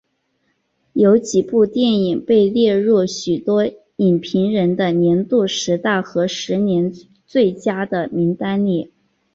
[0.93, 6.91] 有几部电影被列入许多影评人的年度十大和十年
[7.27, 8.91] 最佳的名单里。